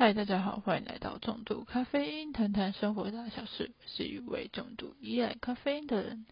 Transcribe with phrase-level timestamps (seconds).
[0.00, 3.72] 嗨，大家好，欢迎来到重度咖啡因，谈谈生活大小事。
[3.76, 6.24] 我是一位重度依赖咖啡因的人。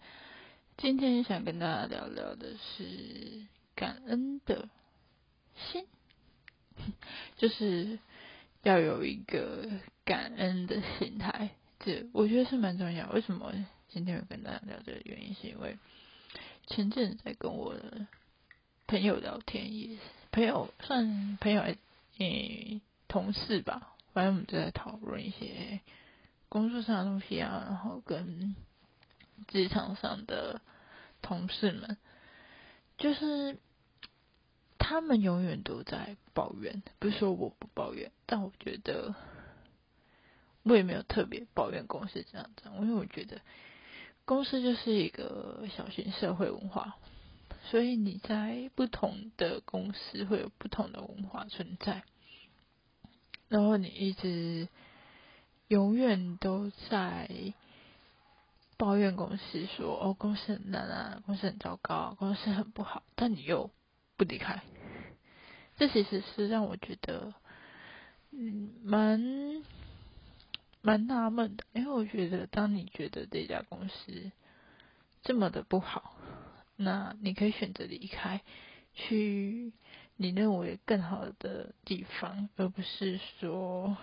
[0.76, 3.44] 今天想跟大家聊聊的是
[3.74, 4.68] 感恩的
[5.56, 5.84] 心，
[7.38, 7.98] 就是
[8.62, 9.68] 要有一个
[10.04, 11.50] 感恩的心态。
[11.80, 13.10] 这我觉得是蛮重要。
[13.10, 13.52] 为什么
[13.88, 15.34] 今天会跟大家聊这个原因？
[15.34, 15.76] 是因为
[16.68, 18.06] 前阵子在跟我的
[18.86, 19.98] 朋友聊天，也
[20.30, 21.64] 朋友算朋友，
[22.18, 22.80] 诶。
[23.16, 25.80] 同事吧，反正我们就在讨论一些
[26.50, 28.54] 工作上的东西啊，然后跟
[29.48, 30.60] 职场上的
[31.22, 31.96] 同事们，
[32.98, 33.56] 就是
[34.76, 39.14] 他们永远都在抱怨，不是说我不抱怨，但我觉得
[40.64, 43.40] 我也没有特别抱怨公司这样子，因为我觉得
[44.26, 46.98] 公司就是一个小型社会文化，
[47.70, 52.04] 所以你在不同的公司会有不同的文化存在。
[53.48, 54.68] 然后你一直
[55.68, 57.30] 永远都在
[58.76, 63.70] 抱怨公司，说哦公司很难啊，公司很糟糕，公司很不好，但你又
[64.16, 64.62] 不离开，
[65.76, 67.32] 这其实是让我觉得
[68.32, 69.62] 嗯蛮
[70.82, 74.32] 蛮纳闷的，因为我觉得当你觉得这家公司
[75.22, 76.16] 这么的不好，
[76.76, 78.40] 那你可以选择离开
[78.92, 79.72] 去。
[80.18, 83.96] 你认为更好的地方，而不是说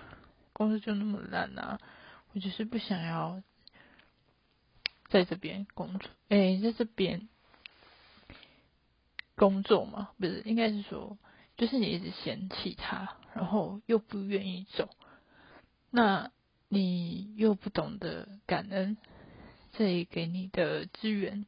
[0.54, 1.80] 公司就那么烂啊？
[2.34, 3.42] 我就是不想要
[5.10, 7.28] 在这边工作，哎，在这边
[9.36, 11.18] 工作嘛，不是，应该是说，
[11.58, 14.90] 就是你一直嫌弃他，然后又不愿意走，
[15.90, 16.32] 那
[16.70, 18.98] 你又不懂得感恩
[19.72, 21.48] 这里给你的资源，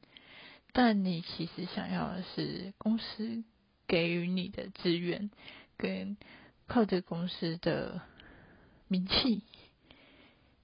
[0.74, 3.44] 但你其实想要的是公司。
[3.88, 5.30] 给予你的资源，
[5.78, 6.17] 跟
[6.67, 8.02] 靠着公司的
[8.88, 9.44] 名气，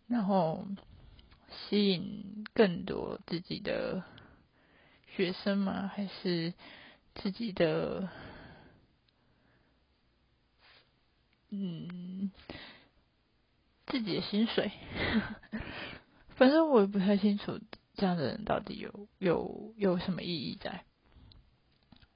[0.07, 0.65] 然后
[1.49, 4.03] 吸引更多自己的
[5.15, 5.91] 学生吗？
[5.93, 6.53] 还是
[7.15, 8.09] 自己的
[11.49, 12.31] 嗯
[13.87, 14.71] 自己的薪水？
[16.37, 17.59] 反正我也不太清楚，
[17.95, 20.85] 这样的人到底有有有什么意义在。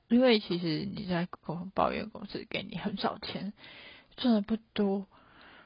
[0.08, 3.54] 因为其实你在公抱怨公司给你很少钱，
[4.18, 5.08] 赚的不多，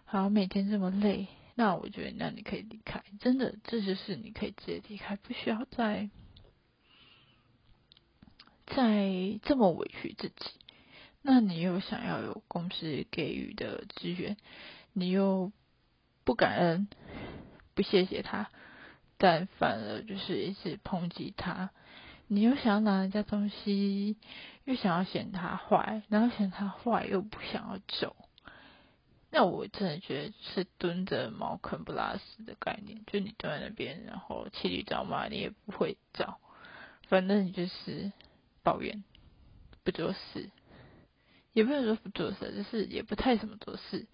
[0.10, 6.10] 然后每天这么累，那我觉得那你可以离开，真的这就是你可以直接离开，不需要再
[8.66, 10.52] 再这么委屈自己。
[11.22, 14.38] 那你又想要有公司给予的资源，
[14.94, 15.52] 你又
[16.24, 16.88] 不感恩，
[17.76, 18.50] 不谢谢他，
[19.18, 21.72] 但反而就是一直抨击他。
[22.32, 24.16] 你又想要拿人家东西，
[24.64, 28.16] 又想要嫌他坏，然后嫌他坏又不想要走，
[29.32, 33.04] 那我真的觉得是蹲着茅坑不拉屎的概念。
[33.08, 36.40] 就你蹲在那边，然后骑驴找马，你也不会找，
[37.08, 38.12] 反正你就是
[38.62, 39.04] 抱怨，
[39.84, 40.52] 不做事，
[41.54, 44.06] 也不能说不做事，就是也不太怎么做事。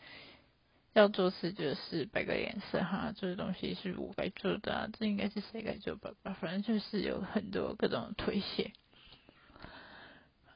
[0.95, 6.13] 要做事就是摆个脸色哈，这个东西是我该做的，这应该是谁该做吧？
[6.39, 8.71] 反正就是有很多各种推卸。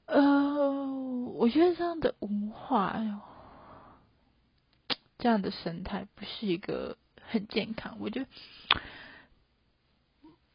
[0.05, 0.81] 呃，
[1.33, 3.21] 我觉得这样的文化，
[5.17, 7.97] 这样的生态不是一个很健康。
[7.99, 8.27] 我觉得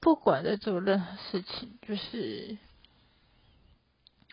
[0.00, 2.56] 不管在做任何事情，就是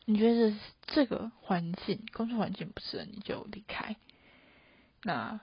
[0.05, 0.55] 你觉得
[0.87, 3.97] 这个环境、工作环境不适合，你就离开。
[5.03, 5.39] 那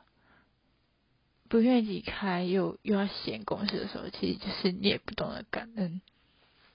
[1.48, 6.00] 不愿意离开，又又要嫌公司的时候，其实就是你也不懂得感恩，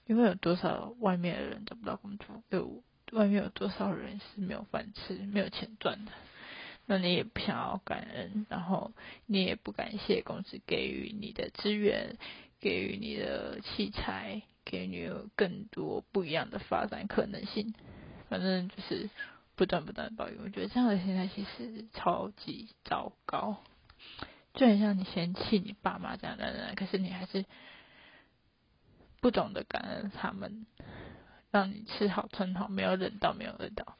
[0.06, 6.12] 因为有多少外面的人找不到工作，有外面有多少人是没有饭吃、没有钱赚的，
[6.86, 8.92] 那你也不想要感恩，然后
[9.26, 12.18] 你也不感谢公司给予你的资源、
[12.60, 17.72] 给予你的器材、给你有更多不一样的发展可能性，
[18.28, 19.08] 反正就是。
[19.56, 23.62] 不断不断抱怨，我觉得这样的心态其实超级糟糕，
[24.52, 27.44] 就很像你嫌弃你爸妈这样的人，可是你还是
[29.20, 30.66] 不懂得感恩他们，
[31.52, 33.96] 让你吃好穿好，没有忍到没有饿到，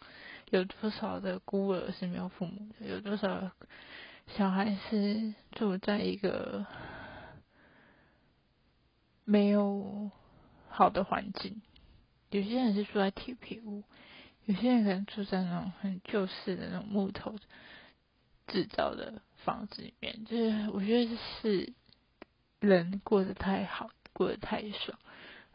[0.50, 3.52] 有多少的孤儿是没有父母的，有多少
[4.36, 6.66] 小孩是住在一个
[9.24, 10.10] 没有
[10.68, 11.62] 好的环境，
[12.30, 13.84] 有些人是住在铁皮屋。
[14.46, 17.36] 有些人可能住在那种很旧式的那种木头
[18.46, 21.72] 制造的房子里面，就是我觉得是
[22.60, 24.98] 人过得太好，过得太爽，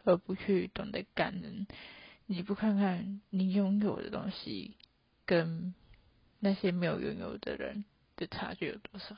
[0.03, 1.68] 而不去懂得感恩。
[2.25, 4.75] 你不看看你拥有的东西，
[5.25, 5.74] 跟
[6.39, 9.15] 那些没有拥有的人的差距有多少？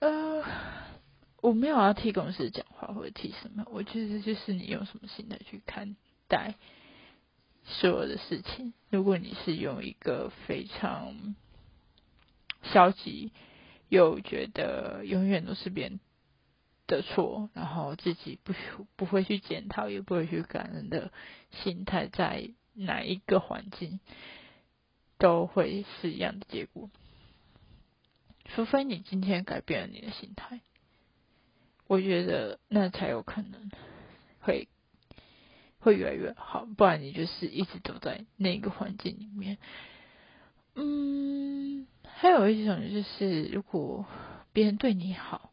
[0.00, 0.44] 呃，
[1.40, 5.96] 我没有要替公司讲话或者替什么，我觉得就是你用什么心态去看
[6.34, 6.56] 待
[7.64, 8.74] 所有的事情。
[8.90, 11.36] 如果你是用一个非常
[12.64, 13.32] 消极，
[13.88, 16.00] 又觉得永远都是别人
[16.88, 18.52] 的错，然后自己不
[18.96, 21.12] 不会去检讨，也不会去感恩的
[21.62, 24.00] 心态，在哪一个环境
[25.18, 26.90] 都会是一样的结果。
[28.46, 30.60] 除非你今天改变了你的心态，
[31.86, 33.70] 我觉得那才有可能
[34.40, 34.68] 会
[35.84, 36.66] 会越来越好。
[36.76, 39.58] 不然你就是一直都在那个环境里面。
[40.74, 44.06] 嗯，还有一种就是，如果
[44.52, 45.52] 别人对你好，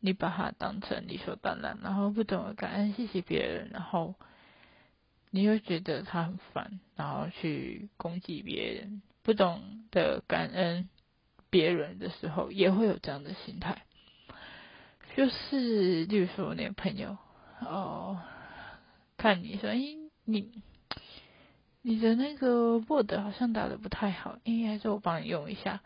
[0.00, 4.14] 你把他当成理所当然，然后不懂得感恩、谢谢别人，然后
[5.30, 10.88] 你又觉得他很烦，然后去攻击别人，不懂得感恩。
[11.48, 13.84] 别人的时候也会有这样的心态，
[15.14, 17.16] 就是，例如说我那个朋友
[17.60, 18.20] 哦，
[19.16, 19.78] 看你说，哎，
[20.24, 20.50] 你
[21.82, 25.80] 你的那个 Word 好像打的不太好，哎，还是我帮你用一下，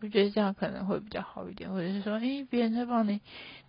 [0.00, 3.20] 我觉得这样可能会比较好一点，或者是说，哎，别人在帮你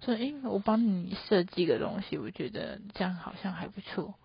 [0.02, 4.16] 说，哎，我帮你设计个东西，我觉得这样好像还不错，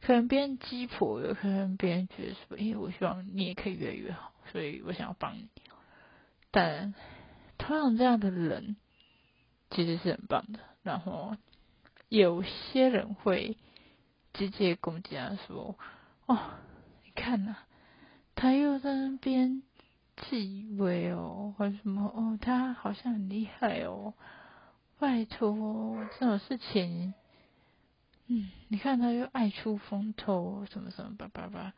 [0.00, 5.48] 可能别人鸡婆，有可能别人觉得说，哎，我希望你也可以越来越好，所以我想要帮你。
[6.50, 6.94] 但
[7.58, 8.76] 同样这样的人
[9.70, 10.60] 其实是很棒的。
[10.82, 11.36] 然后
[12.08, 13.56] 有些人会
[14.34, 15.78] 直接攻击他说
[16.26, 16.38] ：“哦，
[17.04, 17.56] 你看呐，
[18.34, 19.62] 他又在那边
[20.16, 24.12] 自以为哦，或者什么哦，他好像很厉害哦。
[24.98, 27.14] 拜托，这种事情，
[28.26, 31.72] 嗯，你看他又爱出风头，什么什么叭叭叭，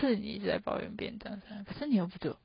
[0.00, 2.36] 是你一直在抱怨别人这样子，可是你又不做。”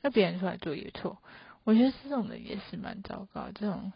[0.00, 1.18] 那别人出来做也错，
[1.64, 3.48] 我觉得这种的也是蛮糟糕。
[3.52, 3.92] 这种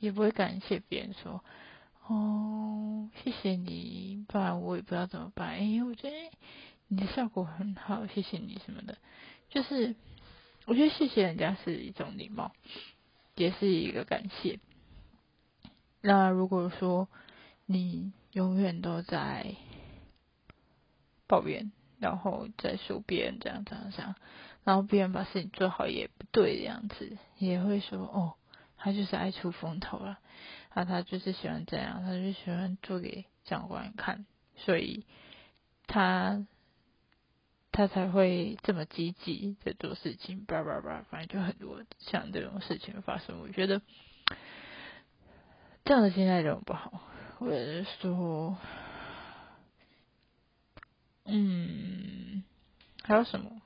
[0.00, 1.44] 也不会感谢别人说，
[2.06, 5.48] 哦，谢谢你，不然我也不知道怎么办。
[5.48, 6.16] 哎，我觉得
[6.88, 8.98] 你的效果很好，谢谢你什么的。
[9.48, 9.94] 就是
[10.66, 12.52] 我觉得谢谢人家是一种礼貌，
[13.36, 14.60] 也是一个感谢。
[16.02, 17.08] 那如果说
[17.64, 19.54] 你永远都在
[21.26, 24.14] 抱怨，然后再说别人这样这样这样。
[24.64, 28.34] 然后别人把事情做好也不对的样子，也会说哦，
[28.76, 30.18] 他就是爱出风头了，
[30.74, 34.26] 啊，他就是喜欢这样，他就喜欢做给长官看，
[34.56, 35.06] 所以
[35.86, 36.46] 他
[37.70, 43.80] 他才会这么积极在做事情，叭叭叭，反正就很多像这种事情发生，我觉得
[45.84, 47.00] 这样的心态就不好，
[47.38, 48.56] 或者是说，
[51.24, 52.42] 嗯，
[53.02, 53.62] 还有什么？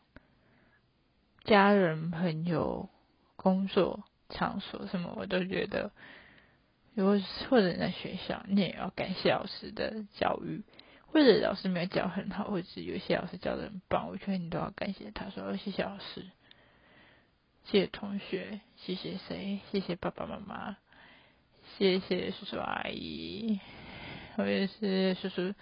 [1.44, 2.90] 家人、朋友、
[3.36, 5.90] 工作场所什么，我都觉得，
[6.98, 7.16] 如果
[7.48, 10.64] 或者你在学校，你也要感谢老师的教育，
[11.06, 16.26] 或者老师没有教很好，或者有些老师教的很棒，我觉得你都要感谢他，说谢谢老师，
[17.66, 20.76] 谢谢同学，谢谢谁，谢谢爸爸妈妈，
[21.78, 23.60] 谢谢叔叔阿姨，
[24.34, 25.54] 或者是叔叔、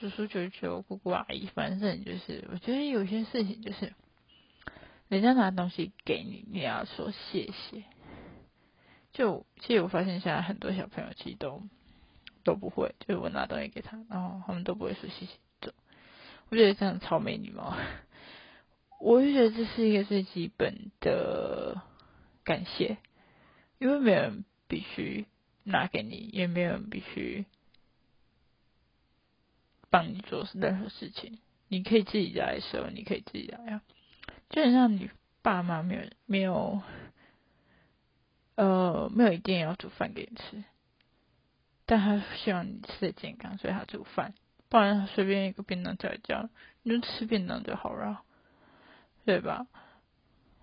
[0.00, 3.92] 叔叔、舅舅、姑姑、阿姨，反正就是，我觉得有些事情就是。
[5.08, 7.82] 人家拿东西给你，你要说谢谢。
[9.12, 11.62] 就其实我发现现在很多小朋友其实都
[12.44, 15.32] 都不会，就是我拿东西给他，然后他们都不会说谢谢。
[15.60, 15.72] 就
[16.48, 17.76] 我觉得这样超没礼貌。
[19.00, 21.80] 我就觉得这是一个最基本的
[22.44, 22.98] 感谢，
[23.78, 25.26] 因为没有人必须
[25.64, 27.46] 拿给你，也没有人必须
[29.88, 31.38] 帮你做任何事情。
[31.68, 33.80] 你可以自己来的时候，你可以自己来呀。
[34.50, 35.08] 就很像你
[35.40, 36.82] 爸妈没有没有，
[38.54, 40.64] 呃，没有一定要煮饭给你吃，
[41.86, 44.34] 但他希望你吃的健康，所以他煮饭，
[44.68, 46.48] 不然随便一个便当叫一叫，
[46.82, 48.22] 你就吃便当就好了，
[49.24, 49.66] 对吧？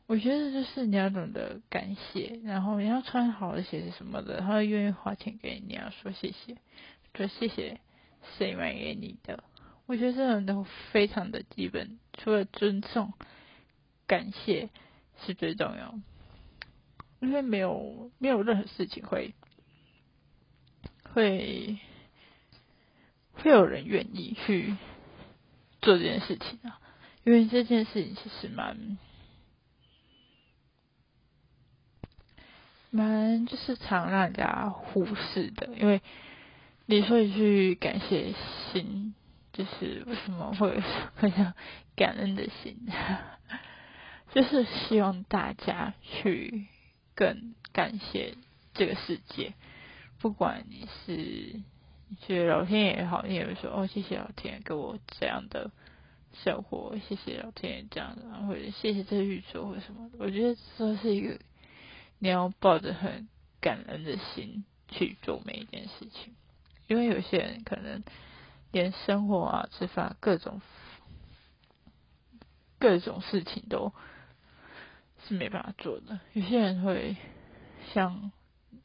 [0.06, 6.58] 我觉得就是你要懂得感谢，然后你要穿好的鞋子什么的，他愿意花钱给你，你要说谢谢，
[7.14, 7.82] 说谢谢
[8.38, 9.44] 谁买给你的，
[9.86, 13.14] 我觉得这种都非常的基本，除了尊重。
[14.06, 14.70] 感谢
[15.26, 16.00] 是最重要，
[17.20, 19.34] 因为没有没有任何事情会
[21.14, 21.78] 会
[23.34, 24.76] 会有人愿意去
[25.82, 26.80] 做这件事情啊，
[27.24, 28.98] 因为这件事情其实蛮
[32.90, 36.02] 蛮就是常让人家忽视的，因为
[36.86, 38.34] 你说一句感谢
[38.72, 39.14] 心，
[39.54, 40.82] 就是为什么会
[41.16, 41.54] 非常
[41.96, 42.78] 感恩的心？
[44.34, 46.68] 就是希望大家去
[47.18, 48.36] 更感谢
[48.76, 49.56] 这个世界，
[50.20, 51.60] 不管你是
[52.20, 55.72] 觉得老天爷也好，你也会说哦，谢谢老天爷给我这样的
[56.44, 60.18] 生活，谢谢老天爷这样的，或者谢谢这个宇宙或什么的。
[60.20, 61.40] 我觉得这是一个
[62.20, 63.28] 你要抱着很
[63.60, 66.36] 感恩的心去做每一件事情，
[66.86, 68.04] 因为有些人可能
[68.72, 70.62] 连生活啊、吃饭各种
[72.78, 73.92] 各种事情都。
[75.28, 76.20] 是没办法做的。
[76.34, 77.18] 有些人会
[77.94, 78.32] 像，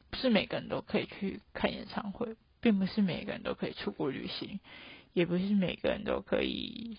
[0.09, 4.59] 不是每个人都可以去看演唱会，并不是每个人都可以出国旅行，
[5.13, 6.97] 也不是每个人都可以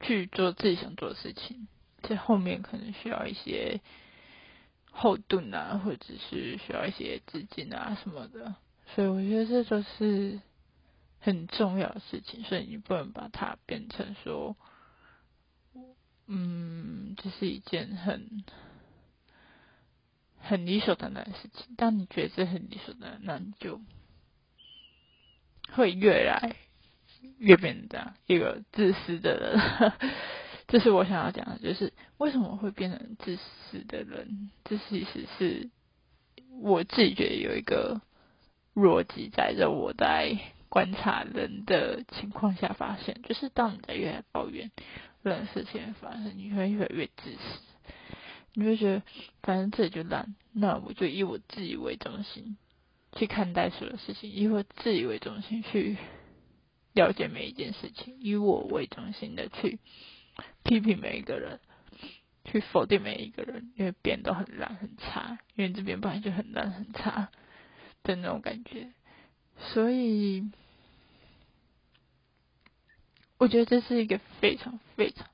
[0.00, 1.66] 去做自己想做的事情。
[2.02, 3.80] 在后面可能需要一些
[4.90, 8.54] 后盾啊，或者是需要一些资金啊什么的。
[8.94, 10.40] 所以我觉得这都是
[11.18, 14.56] 很重要的事情，所以你不能把它变成说。
[16.34, 18.42] 嗯，这是一件很
[20.38, 21.74] 很理所当然的事情。
[21.76, 23.82] 当你觉得这很理所当然，那你就
[25.74, 26.56] 会越来
[27.36, 29.92] 越变成这样一个自私的人。
[30.68, 34.50] 这是我想要讲的，就是为什么会变成自私的人？
[34.64, 35.68] 这其实是
[36.62, 38.00] 我自己觉得有一个
[38.74, 39.70] 逻辑在着。
[39.70, 40.38] 我在
[40.70, 44.70] 观察人的情况下发现，就是当你在越来抱怨。
[45.22, 47.38] 任何事情发生，你会越来越自私，
[48.54, 49.02] 你会觉得
[49.42, 52.56] 反正这里就烂，那我就以我自己为中心
[53.12, 55.96] 去看待所有事情，以我自己为中心去
[56.92, 59.78] 了解每一件事情，以我为中心的去
[60.64, 61.60] 批评每一个人，
[62.44, 67.28] 去否定每一个人，因为别人都很烂很差，因为这边本来就很烂很差
[68.02, 68.92] 的那种感觉，
[69.56, 70.50] 所以。
[73.42, 75.26] 我觉得这是一个非常非常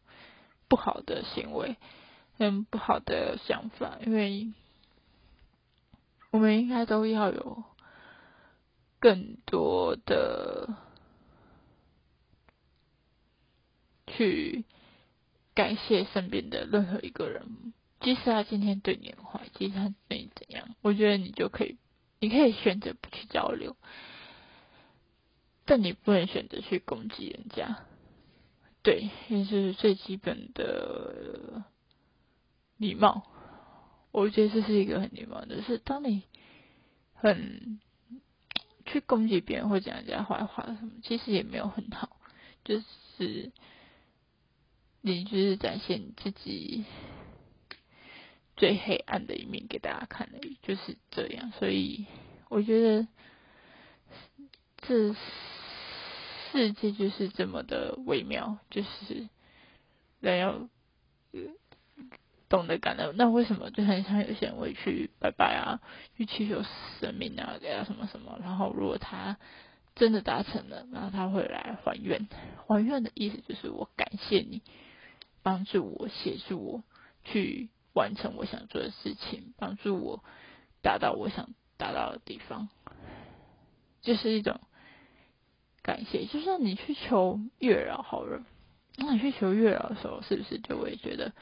[0.67, 1.77] 不好的行为，
[2.39, 4.51] 嗯，不好的想法，因为
[6.31, 7.65] 我们应该都要有
[8.99, 10.75] 更多的
[14.07, 14.65] 去
[15.53, 21.77] 感谢身边的任何一个人，即使他今天对你坏，即使他对你怎样，我觉得你就可以，
[22.21, 23.77] 你可以选择不去交流，
[25.67, 27.85] 但你不能选择去攻击人家。
[28.89, 31.63] 对，也是最基本的
[32.79, 33.23] 礼貌。
[34.13, 36.23] 我觉得这是一个很礼貌的，是当你
[37.13, 37.81] 很
[38.87, 42.17] 去攻击别人或讲人家坏话什么，其实也没有很好，
[42.65, 43.53] 就是
[45.03, 46.87] 你就是展现自己
[48.57, 51.53] 最黑暗的一面给大家看而已，就是这样。
[51.59, 52.07] 所以
[52.49, 53.07] 我觉得
[54.79, 55.15] 这。
[56.51, 59.29] 世界就是这么的微妙，就是
[60.21, 60.69] 人要
[62.49, 63.15] 懂得感恩。
[63.17, 65.81] 那为什么就很像有些人会去拜拜啊，
[66.17, 66.63] 去祈求
[67.01, 68.39] 神明啊，给他什么什么？
[68.43, 69.37] 然后如果他
[69.95, 72.29] 真的达成了，然后他会来还愿。
[72.67, 74.63] 还愿的意思就是我感谢你
[75.43, 76.83] 帮助我、协助我
[77.25, 80.25] 去完成我想做的事情，帮助我
[80.83, 82.69] 达到我想达到的地方，
[84.01, 84.61] 就是一种。
[85.83, 88.45] 感谢，就像你去求月老好了，
[88.97, 91.33] 那你去求月老的时候，是不是就会觉得，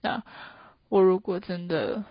[0.00, 0.22] 那
[0.88, 2.04] 我如果真的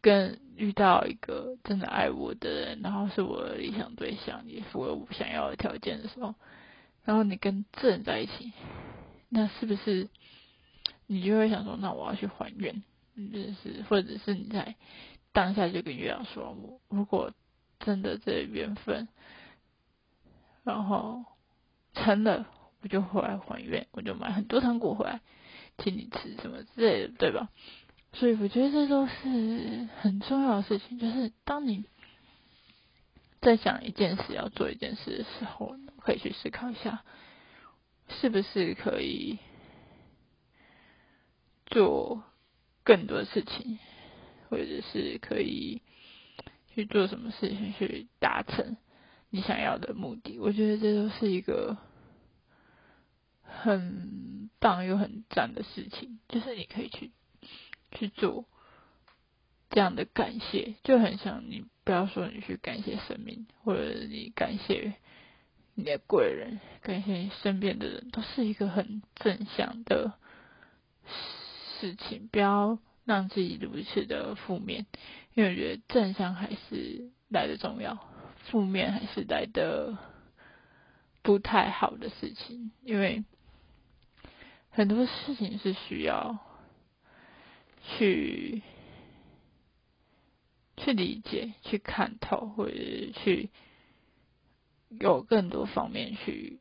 [0.00, 6.34] 跟遇到一个真的爱我的人，然后是我的理想对象，也符合我想要的条件的时候，
[7.04, 8.52] 然后你跟这人在一起，
[9.28, 10.08] 那是不是
[11.06, 12.82] 你就会想说，那我要去还愿，
[13.16, 14.76] 就是或者是你在
[15.32, 17.32] 当下就跟月老说，我如果
[17.80, 19.08] 真的这缘分。
[20.68, 21.24] 然后
[21.94, 22.46] 成了，
[22.82, 25.20] 我就回来还愿，我就买很多糖果回来
[25.78, 27.48] 请你吃，什么之类的，对吧？
[28.12, 31.84] 所以我觉得这都是很重要的事情，就是当你
[33.40, 37.02] 在想一件事、要做一件事的时候，可以去思考一下，
[38.20, 39.38] 是不是可以
[41.66, 42.22] 做
[42.84, 43.78] 更多事情，
[44.50, 45.82] 或者是可以
[46.74, 48.76] 去做什么事情去达成。
[49.30, 51.76] 你想要的目的，我觉得这都是一个
[53.42, 57.12] 很棒又很赞的事情，就是你可以去
[57.92, 58.46] 去做
[59.70, 64.94] 这样的感谢，就很想你不要说你去感谢生命，或者你感谢
[65.74, 70.14] 你的贵人，感谢你身边的人，都是一个很正向的
[71.80, 74.86] 事情，不要让自己如此的负面，
[75.34, 77.98] 因为我觉得正向还是来的重要。
[78.50, 79.98] 负面还是来的
[81.22, 83.24] 不太好的事情，因为
[84.70, 86.38] 很多事情是需要
[87.82, 88.62] 去
[90.76, 92.74] 去理解、去看透，或者
[93.14, 93.50] 去
[94.88, 96.58] 有更多方面去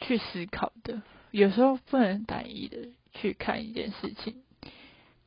[0.00, 1.02] 去思考的。
[1.30, 4.42] 有时候不能单一的去看一件事情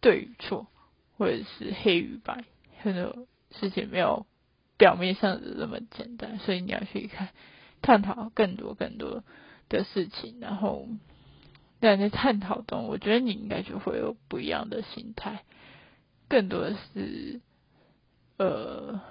[0.01, 0.67] 对与错，
[1.17, 2.43] 或者是黑与白，
[2.81, 4.25] 很多事情没有
[4.77, 7.29] 表面上的那么简单，所以你要去看
[7.81, 9.23] 探讨更多更多
[9.69, 10.87] 的事情，然后
[11.79, 15.43] 在在探讨中，我觉得你应该就会有不一样的心态，
[16.27, 17.41] 更多的是
[18.37, 19.01] 呃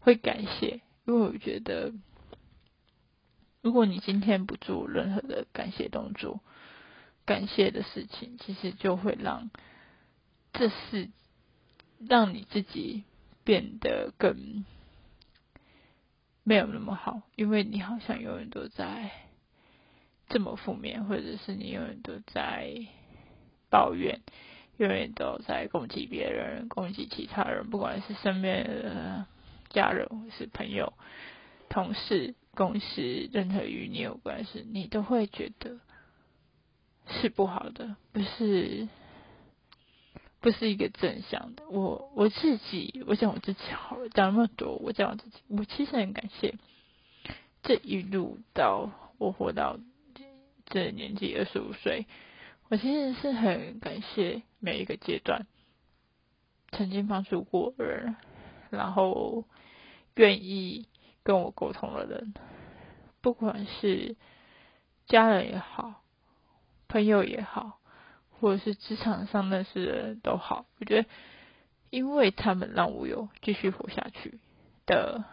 [0.00, 1.92] 会感谢，因为我觉得。
[3.62, 6.38] 如果你今天不做任何的感谢动作，
[7.24, 9.50] 感谢的事情，其实就会让
[10.52, 11.10] 这事
[11.98, 13.02] 让你自己
[13.46, 14.66] 变得更
[16.42, 19.10] 没有那么好，因为你好像永远都在
[20.28, 22.86] 这么负面，或者是你永远都在
[23.70, 24.20] 抱怨，
[24.76, 29.26] 永远都在攻击别人，攻击其他人，不管是身边的
[29.70, 30.92] 家人或是朋友、
[31.70, 32.34] 同事。
[32.56, 35.78] 公司任何与你有关系，你都会觉得
[37.06, 38.88] 是不好的，不是
[40.40, 41.68] 不是一个正向的。
[41.68, 46.54] 我我自己，我想我自己好了，讲那么多，我讲我自己，我其实很感谢
[47.62, 49.78] 这一路到我活到
[50.66, 52.06] 这年纪二十五岁，
[52.68, 55.46] 我其实是很感谢每一个阶段
[56.70, 58.16] 曾经帮助过人，
[58.70, 59.44] 然后
[60.14, 60.86] 愿意。
[61.26, 62.34] 跟我沟通的人，
[63.20, 64.14] 不管是
[65.08, 66.04] 家人也好，
[66.86, 67.80] 朋友也好，
[68.40, 71.08] 或者是职场上认识的人都好，我觉得，
[71.90, 74.38] 因为他们让我有继续活下去
[74.86, 75.24] 的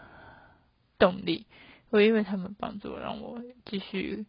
[0.97, 1.45] 动力，
[1.89, 4.25] 我因为他们帮助让我继续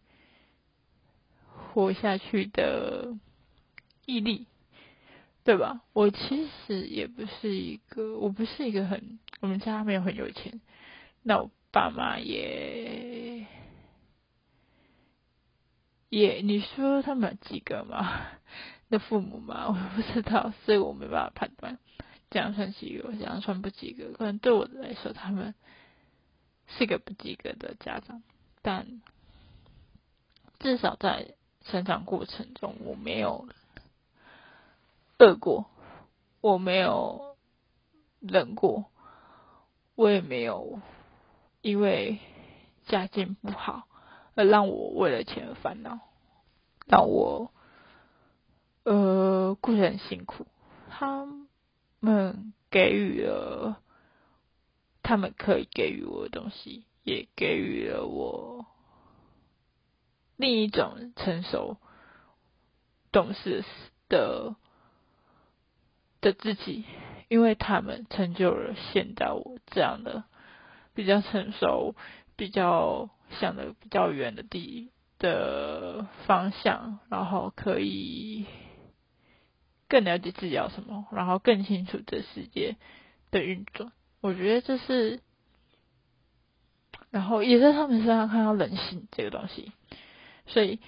[1.73, 3.17] 活下去的
[4.07, 4.47] 毅力，
[5.45, 5.83] 对吧？
[5.93, 10.61] 我其实也不是一个，我不是一个很，我们家没有很有钱。
[11.23, 13.34] 那我爸妈也
[16.17, 18.21] 也，你说他们几个吗？
[18.89, 19.67] 的父母吗？
[19.69, 21.79] 我不知道，所以我没办法判断，
[22.31, 24.13] 这样算及格，这样算不及格。
[24.13, 25.55] 可能对我来说，他们
[26.69, 28.23] 是个不及格的家长，
[28.63, 29.03] 但
[30.61, 33.49] 至少在成长过程中，我没有
[35.19, 35.67] 饿过，
[36.41, 37.37] 我没有
[38.21, 38.85] 冷过，
[39.97, 40.81] 我也没有。
[41.61, 42.19] 因为
[42.87, 43.89] 家境不好，
[44.35, 46.01] 而让我为了钱而烦恼，
[46.87, 47.53] 让我
[48.85, 50.47] 呃过得很辛苦。
[50.89, 51.27] 他
[52.01, 53.81] 们给予了
[55.03, 58.67] 他们可以给予我的东西，也给予了我
[60.37, 61.77] 另一种成熟、
[63.13, 63.65] 懂事
[64.09, 64.57] 的
[66.21, 66.85] 的自己，
[67.29, 70.25] 因为他们成就了现在我这样的。
[70.97, 71.97] 比较成熟，
[72.37, 78.47] 比较想的比较远的地的方向，然后可以
[79.89, 82.77] 更了解自己要什么，然后更清楚这世界
[83.31, 83.93] 的运转。
[84.21, 85.21] 我觉得这是，
[87.11, 89.73] 然后也在他们身上看到人性这个东西，
[90.47, 90.81] 所以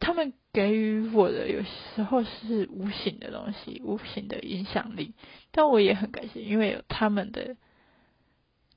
[0.00, 1.62] 他们给予我的有
[1.94, 5.14] 时候是无形的东西，无形的影响力，
[5.52, 7.56] 但我也很感谢，因为有他们的。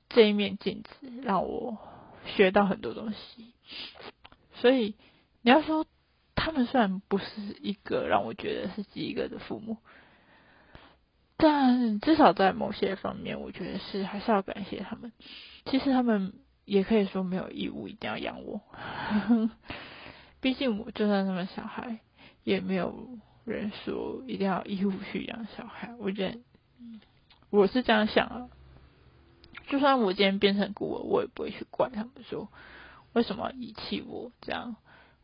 [0.10, 1.78] 这一面镜子让我
[2.36, 3.54] 学到很多东西，
[4.56, 4.96] 所以
[5.42, 5.86] 你要说
[6.36, 7.26] 他们虽然不是
[7.62, 9.78] 一个让我觉得是第一个的父母，
[11.38, 15.12] 但至少在某些方面，我觉得是还是要感谢他们。
[15.66, 16.34] 其实他们
[16.66, 18.62] 也可以说没有义务一定要养我，
[20.42, 22.00] 毕竟我就算他们小孩，
[22.44, 25.96] 也没有人说一定要义务去养小孩。
[25.98, 26.40] 我觉得
[27.50, 28.50] 我是这样想啊。
[29.68, 32.50] 就算我今天变成孤儿，我也不会去怪他们说
[33.14, 34.76] 为什么遗弃我这样。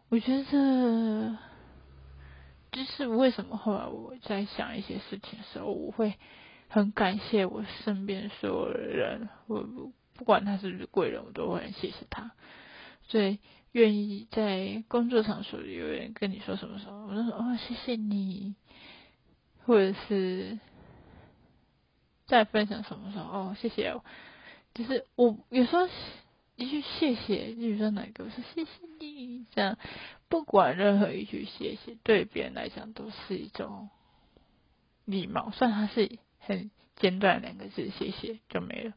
[0.10, 1.38] 我觉得，
[2.72, 6.20] 就是为什么后来我在想一些事情的时候，我会
[6.68, 9.68] 很感谢我身边所有的人，我
[10.14, 12.32] 不管他是不是贵人，我都会很谢谢他。
[13.08, 13.40] 所以
[13.72, 18.56] 愿意在工作场所有人跟你说什么时候，我就说哦谢谢你，
[19.66, 20.60] 或者是
[22.28, 23.96] 在分享什么时候哦谢谢。
[24.74, 25.88] 就是我有时候
[26.56, 29.78] 一句谢谢，就比如说哪个，我说谢谢你，这样
[30.30, 33.90] 不管任何一句谢谢，对别人来讲都是一种
[35.06, 35.52] 礼貌。
[35.52, 38.94] 虽然它是很简短两个字，谢谢就没了，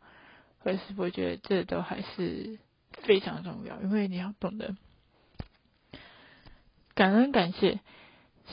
[0.63, 2.59] 可是我觉得这都还是
[3.03, 4.77] 非常重要，因为你要懂得
[6.95, 7.81] 感恩感谢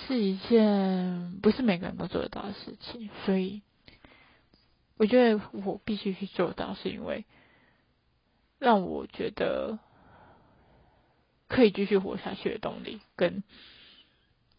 [0.07, 3.61] 是一件不是每个人都做得到的事情，所以
[4.97, 7.25] 我觉得我必须去做到，是因为
[8.59, 9.79] 让我觉得
[11.47, 13.43] 可以继续活下去的动力，跟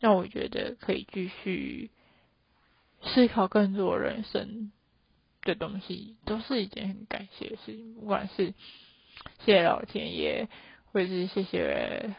[0.00, 1.90] 让我觉得可以继续
[3.02, 4.72] 思考更多人生
[5.42, 8.54] 的东西，都是一件很感谢的事情，不管是
[9.44, 10.48] 谢谢老天爷，
[10.92, 12.14] 或者是谢谢。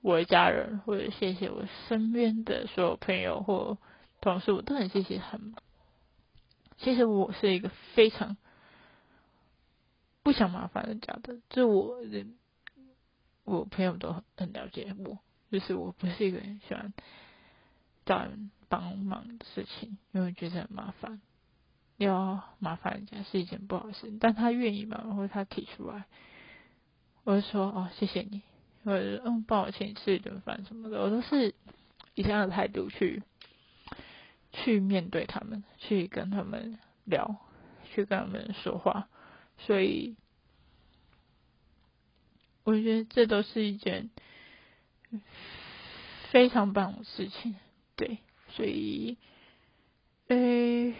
[0.00, 3.78] 我的家人，或者谢谢我身边的所有朋友或
[4.20, 5.54] 同事，我都很谢谢他们。
[6.78, 8.36] 其实我是一个非常
[10.22, 11.98] 不想麻烦人家的，就我
[13.44, 15.18] 我朋友都很了解我，
[15.50, 16.92] 就是我不是一个很喜欢
[18.06, 21.20] 找人帮忙的事情，因为觉得很麻烦，
[21.96, 24.12] 要麻烦人家是一件不好的事。
[24.20, 26.04] 但他愿意嘛，然后他提出来，
[27.24, 28.42] 我就说哦，谢谢你。
[28.84, 31.54] 或者嗯，帮我请你吃一顿饭什么的，我都是
[32.14, 33.22] 以这样的态度去
[34.52, 37.36] 去面对他们，去跟他们聊，
[37.90, 39.08] 去跟他们说话，
[39.58, 40.16] 所以
[42.64, 44.10] 我觉得这都是一件
[46.30, 47.56] 非常棒的事情。
[47.96, 49.18] 对，所以，
[50.28, 50.94] 诶，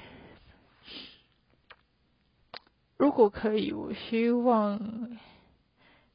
[2.97, 5.19] 如果可以，我希望。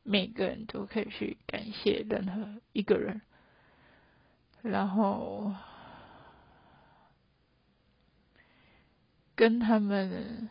[0.06, 3.22] 每个人都可以去感谢任何一个人，
[4.62, 5.56] 然后
[9.44, 10.50] 跟他们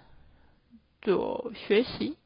[1.00, 2.18] 做学习，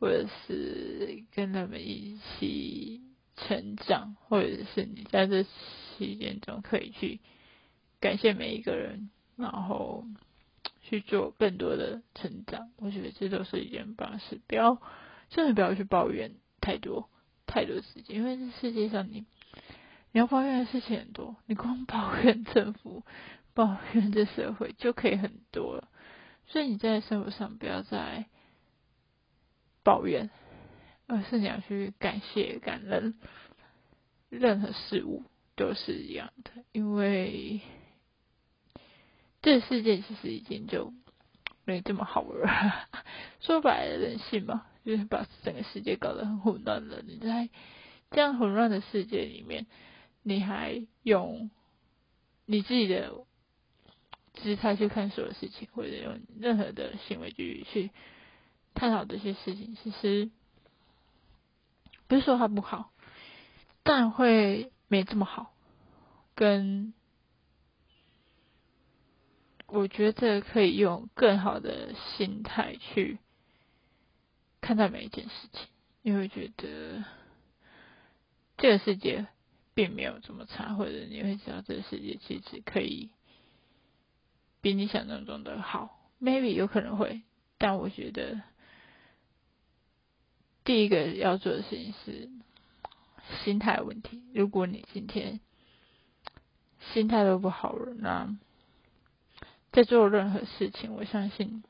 [0.00, 3.02] 或者是跟他们一起
[3.36, 7.20] 成长，或者是你在这期间中可以去
[8.00, 10.06] 感谢每一个人，然后
[10.80, 12.70] 去做更多的成长。
[12.78, 14.80] 我觉得这都是一件棒事，不要。
[15.28, 17.10] 真的不要去抱怨太多
[17.46, 19.26] 太多事情，因为这世界上你
[20.12, 23.04] 你要抱怨的事情很多，你光抱怨政府、
[23.56, 25.88] 抱怨这社会就可以很多了。
[26.46, 28.26] 所以你在生活上不要再
[29.82, 30.30] 抱怨，
[31.08, 33.18] 而是你要去感谢、感恩，
[34.28, 35.24] 任何事物
[35.56, 37.62] 都是一样的，因为
[39.42, 40.92] 这世界其实已经就
[41.64, 42.86] 没这么好了。
[43.40, 44.66] 说白了，人性嘛。
[44.86, 47.02] 就是把整个世界搞得很混乱了。
[47.02, 47.50] 你在
[48.12, 49.66] 这样混乱的世界里面，
[50.22, 51.50] 你还用
[52.44, 53.12] 你自己的
[54.36, 57.90] 姿态去看所有事情，或者用任何的行为去去
[58.74, 60.30] 探讨这些事情，其实
[62.06, 62.92] 不是说它不好，
[63.82, 65.52] 但会没这么好。
[66.34, 66.92] 跟
[69.66, 73.18] 我觉得可以用更好的心态去。
[74.60, 75.66] 看待每一件事情，
[76.02, 77.04] 你会觉得
[78.58, 79.26] 这个世界
[79.74, 83.10] 并没有这么差，或者你会知道这个世界其实可以
[84.60, 86.10] 比你想象中的好。
[86.20, 87.22] Maybe 有可能会，
[87.58, 88.42] 但我觉得
[90.64, 92.30] 第一个要做的事情是
[93.44, 94.22] 心态问题。
[94.34, 95.40] 如果你今天
[96.92, 98.36] 心态都不好了，那
[99.72, 101.62] 在做任何事情，我相信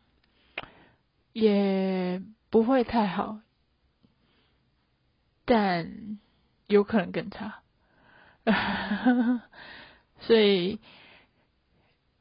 [1.32, 2.22] 也。
[2.48, 3.40] 不会太好，
[5.44, 6.16] 但
[6.68, 7.60] 有可能更差。
[10.20, 10.80] 所以，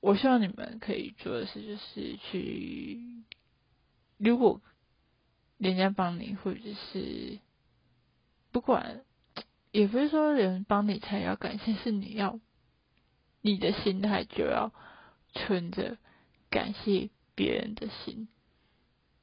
[0.06, 3.24] 我希望你们可以做的事就是去，
[4.18, 4.62] 如果
[5.58, 6.60] 人家帮你，或者
[6.92, 7.40] 是
[8.52, 9.04] 不管，
[9.72, 12.40] 也不是说人帮你才要感谢，是你要
[13.42, 14.72] 你的心态就要
[15.34, 15.98] 存着
[16.52, 18.28] 感谢别人的心。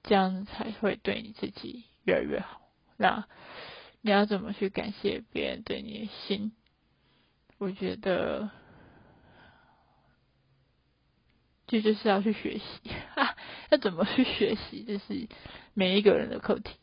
[0.03, 2.61] 这样才会对你自己越来越好。
[2.97, 3.29] 那
[4.01, 6.51] 你要怎么去感谢别人对你的心？
[7.59, 8.51] 我觉得
[11.73, 12.65] 这就是要去学习。
[13.71, 14.85] 要怎么去学习？
[14.87, 15.27] 这是
[15.73, 16.75] 每一个人的课题。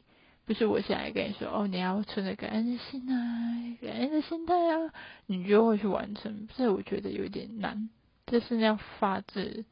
[0.48, 4.92] 不是我现在跟你说哦，你要存着感恩的心啊，感恩的心态啊，
[5.28, 6.48] 你就会去完成。
[6.58, 7.92] 这我觉得有点难。
[8.26, 9.64] 这是要发自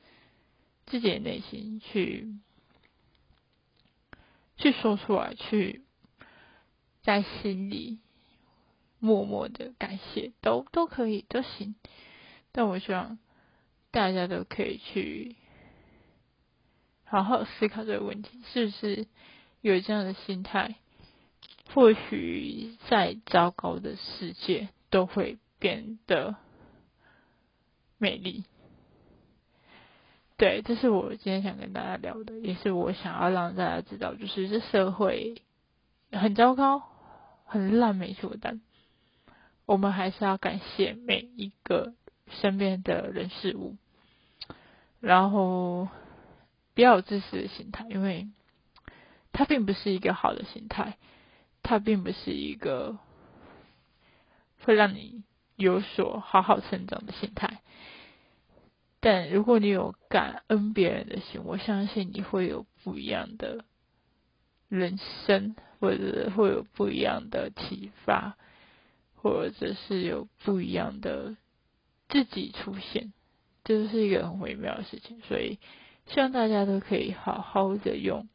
[0.86, 2.28] 自己的内心去。
[4.58, 5.82] 去说出来，去
[7.02, 7.98] 在心里
[9.00, 11.74] 默默的感谢，都都可以，都行。
[12.52, 13.18] 但我希望
[13.92, 15.36] 大家都可以去
[17.06, 19.08] 好好思考这个问题，是不是
[19.62, 20.76] 有这样的心态？
[21.74, 26.36] 或许再糟糕的世界都会变得
[27.98, 28.46] 美丽。
[30.38, 35.42] 对，这是我今天想跟大家聊的，也是我想要让大家知道，就是这社会
[36.12, 36.84] 很糟糕、
[37.46, 38.36] 很烂，没错。
[38.40, 38.62] 但
[39.66, 41.94] 我们还是要感谢每一个
[42.30, 43.76] 身边的人事物，
[45.00, 45.88] 然后
[46.74, 48.28] 不要有自私的心态，因为
[49.32, 50.98] 它并不是一个好的心态，
[51.64, 52.98] 它并不是一个
[54.64, 55.24] 会让你
[55.56, 57.62] 有所好好成长的心态。
[59.00, 63.64] 但如果你有感恩别人的心，我相信你会有不一样的
[64.70, 68.36] 人生，或者会有不一样的启发，
[69.16, 71.38] 或者是有不一样的
[72.10, 73.14] 自己出现，
[73.64, 75.22] 这是一个很微妙的事情。
[75.22, 75.60] 所以
[76.08, 78.28] 希望大家都可以好好的用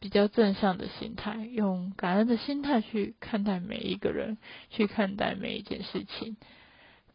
[0.00, 4.38] 比较正向的心态，用感恩的心态去看待每一个人，
[4.70, 6.36] 去看待每一件事情。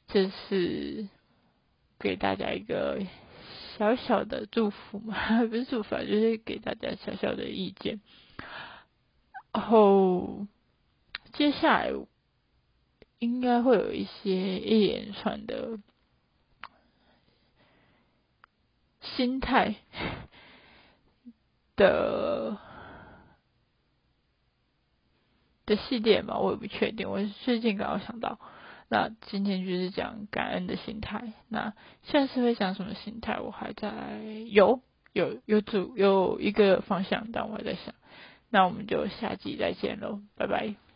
[0.08, 1.08] 这是。
[2.00, 3.02] 给大家一个
[3.76, 8.02] 小小的祝福嘛， 不是祝福，就是给大家小小的意见。
[9.52, 10.46] 然后
[11.34, 11.92] 接下来
[13.20, 15.80] 应该会有一些一连串的
[19.02, 19.76] 心态
[21.76, 22.58] 的
[25.66, 27.10] 的系列嘛，我也不确定。
[27.10, 28.40] 我最近刚好想到。
[28.90, 31.34] 那今天就是讲感恩的心态。
[31.50, 33.38] 那下次会讲什么心态？
[33.42, 37.94] 我还在有有有主有一个方向，但我还在想。
[38.50, 40.87] 那我们就下集再见喽，拜拜。